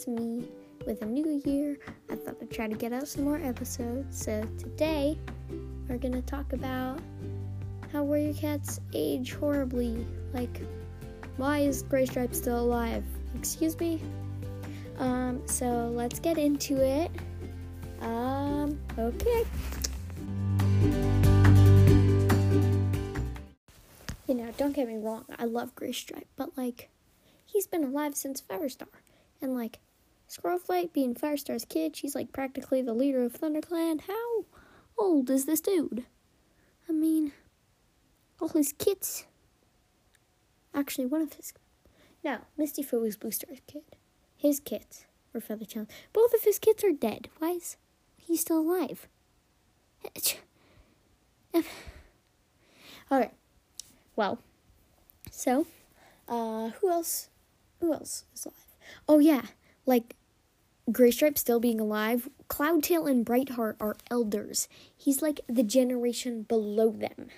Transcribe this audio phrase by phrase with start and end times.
[0.00, 0.48] it's me
[0.86, 1.76] with a new year.
[2.08, 4.24] I thought I'd try to get out some more episodes.
[4.24, 5.18] So today
[5.86, 7.00] we're gonna talk about
[7.92, 10.06] how warrior cats age horribly.
[10.32, 10.62] Like,
[11.36, 13.04] why is Graystripe still alive?
[13.34, 14.00] Excuse me?
[14.96, 17.10] Um, so let's get into it.
[18.00, 19.44] Um, okay.
[24.26, 26.88] You know, don't get me wrong, I love Graystripe, but like,
[27.44, 28.86] he's been alive since Firestar.
[29.42, 29.78] And like,
[30.30, 34.02] Squirrelflight being Firestar's kid, she's like practically the leader of ThunderClan.
[34.02, 34.44] How
[34.96, 36.04] old is this dude?
[36.88, 37.32] I mean,
[38.40, 39.26] all his kits.
[40.72, 41.52] Actually, one of his.
[42.22, 43.82] No, Misty is Bluestar's kid.
[44.36, 45.90] His kits were Feather Challenge.
[46.12, 47.28] Both of his kits are dead.
[47.38, 47.76] Why is
[48.16, 49.08] he still alive?
[53.10, 53.32] Alright.
[54.14, 54.38] Well,
[55.30, 55.66] so,
[56.28, 57.30] uh, who else?
[57.80, 58.76] Who else is alive?
[59.08, 59.42] Oh, yeah.
[59.86, 60.14] Like,
[60.92, 62.28] Graystripe still being alive.
[62.48, 64.68] Cloudtail and Brightheart are elders.
[64.96, 67.28] He's like the generation below them.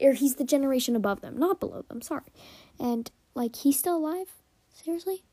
[0.00, 2.32] Or he's the generation above them, not below them, sorry.
[2.78, 4.28] And, like, he's still alive?
[4.72, 5.24] Seriously?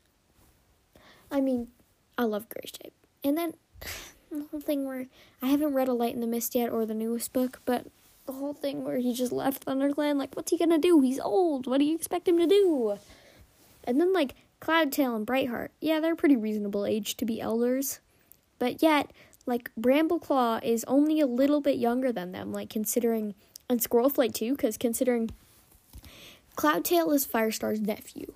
[1.30, 1.68] I mean,
[2.18, 2.92] I love Graystripe.
[3.22, 3.54] And then,
[4.30, 5.06] the whole thing where
[5.40, 7.86] I haven't read A Light in the Mist yet or the newest book, but
[8.26, 11.00] the whole thing where he just left ThunderClan, like, what's he gonna do?
[11.00, 11.66] He's old.
[11.66, 12.98] What do you expect him to do?
[13.84, 18.00] And then, like, Cloudtail and Brightheart, yeah, they're pretty reasonable age to be elders.
[18.58, 19.10] But yet,
[19.44, 23.34] like, Brambleclaw is only a little bit younger than them, like, considering,
[23.68, 25.30] and Squirrelflight too, because considering
[26.56, 28.32] Cloudtail is Firestar's nephew,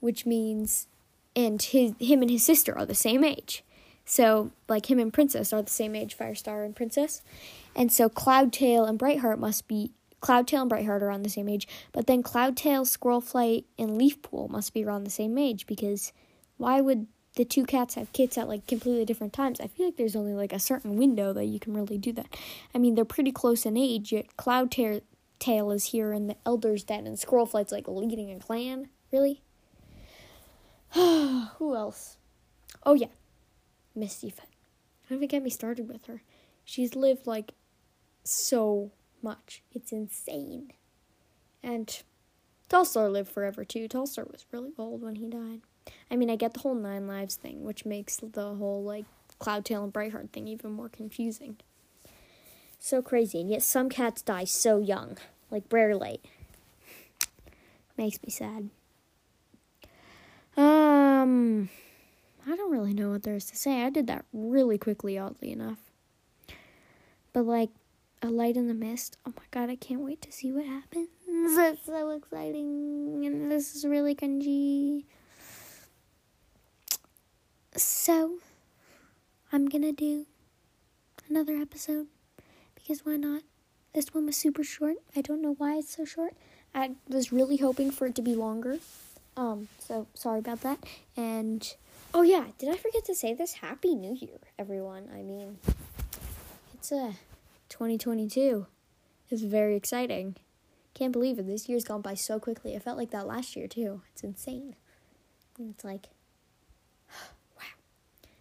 [0.00, 0.88] which means,
[1.36, 3.62] and his, him and his sister are the same age.
[4.04, 7.22] So, like, him and Princess are the same age, Firestar and Princess.
[7.74, 9.92] And so Cloudtail and Brightheart must be
[10.24, 14.72] Cloudtail and Brightheart are around the same age, but then Cloudtail, Squirrelflight, and Leafpool must
[14.72, 16.14] be around the same age because
[16.56, 19.60] why would the two cats have kids at like completely different times?
[19.60, 22.34] I feel like there's only like a certain window that you can really do that.
[22.74, 25.02] I mean, they're pretty close in age, yet Cloudtail
[25.38, 28.88] Tail is here and the Elder's dead, and Squirrelflight's like leading a clan.
[29.12, 29.42] Really?
[30.92, 32.16] Who else?
[32.82, 33.08] Oh, yeah.
[33.94, 34.48] Mistyfoot.
[35.08, 36.22] Don't even get me started with her.
[36.64, 37.52] She's lived like
[38.22, 38.90] so
[39.24, 39.62] much.
[39.72, 40.72] It's insane.
[41.62, 42.02] And
[42.68, 43.88] Tallstar lived forever too.
[43.88, 45.62] Tallstar was really old when he died.
[46.10, 49.06] I mean, I get the whole nine lives thing, which makes the whole like
[49.40, 51.56] Cloudtail and Brightheart thing even more confusing.
[52.78, 55.16] So crazy, and yet some cats die so young,
[55.50, 56.20] like Briarlight.
[57.96, 58.68] Makes me sad.
[60.56, 61.70] Um,
[62.46, 63.82] I don't really know what there is to say.
[63.82, 65.78] I did that really quickly, oddly enough.
[67.32, 67.70] But like,
[68.24, 69.18] a light in the mist.
[69.26, 71.08] Oh my god, I can't wait to see what happens.
[71.26, 73.26] It's so exciting.
[73.26, 75.04] And this is really cringy.
[77.76, 78.38] So,
[79.52, 80.26] I'm gonna do
[81.28, 82.06] another episode
[82.74, 83.42] because why not?
[83.92, 84.96] This one was super short.
[85.14, 86.34] I don't know why it's so short.
[86.74, 88.78] I was really hoping for it to be longer.
[89.36, 90.78] Um, so sorry about that.
[91.16, 91.74] And
[92.14, 93.54] oh yeah, did I forget to say this?
[93.54, 95.10] Happy New Year, everyone.
[95.12, 95.58] I mean,
[96.72, 97.14] it's a
[97.74, 98.68] 2022
[99.30, 100.36] is very exciting.
[100.94, 101.48] Can't believe it.
[101.48, 102.72] This year's gone by so quickly.
[102.72, 104.02] It felt like that last year too.
[104.12, 104.76] It's insane.
[105.58, 106.06] It's like,
[107.10, 107.74] wow.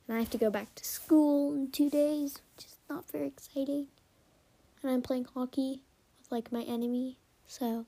[0.08, 3.26] And I have to go back to school in two days, which is not very
[3.26, 3.88] exciting.
[4.84, 5.82] And I'm playing hockey
[6.20, 7.18] with like my enemy,
[7.48, 7.88] so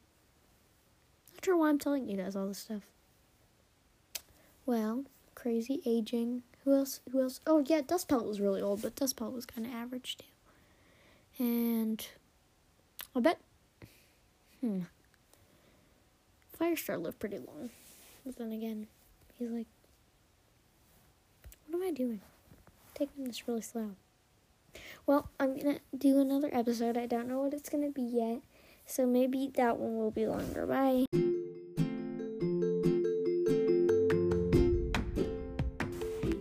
[1.31, 2.87] not sure why I'm telling you guys all this stuff.
[4.65, 5.03] Well,
[5.35, 6.41] crazy aging.
[6.63, 7.01] Who else?
[7.11, 7.39] Who else?
[7.45, 10.25] Oh yeah, Dust Dustpelt was really old, but Dust Dustpelt was kind of average too.
[11.37, 12.05] And
[13.15, 13.39] I bet,
[14.61, 14.81] hmm,
[16.57, 17.69] Firestar lived pretty long.
[18.25, 18.87] But then again,
[19.37, 19.67] he's like,
[21.67, 22.21] what am I doing?
[22.93, 23.91] Taking this really slow.
[25.05, 26.97] Well, I'm gonna do another episode.
[26.97, 28.39] I don't know what it's gonna be yet.
[28.85, 30.65] So maybe that one will be longer.
[30.65, 31.05] Bye.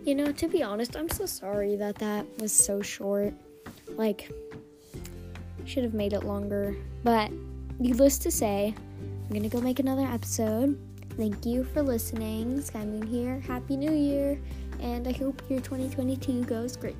[0.05, 3.33] You know, to be honest, I'm so sorry that that was so short.
[3.89, 4.31] Like,
[5.65, 6.75] should have made it longer.
[7.03, 7.31] But
[7.79, 10.79] needless to say, I'm gonna go make another episode.
[11.17, 12.61] Thank you for listening.
[12.61, 13.39] Sky Moon here.
[13.39, 14.39] Happy New Year.
[14.81, 16.97] And I hope your 2022 goes great.